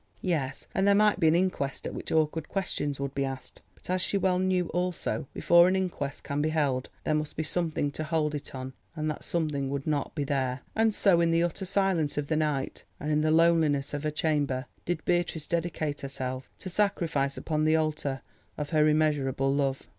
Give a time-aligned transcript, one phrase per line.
[0.23, 3.61] Yes, and there might be an inquest at which awkward questions would be asked.
[3.75, 7.43] But, as she well knew also, before an inquest can be held there must be
[7.43, 10.61] something to hold it on, and that something would not be there.
[10.75, 14.09] And so in the utter silence of the night and in the loneliness of her
[14.09, 18.21] chamber did Beatrice dedicate herself to sacrifice upon the altar
[18.57, 19.85] of her immeasurable love.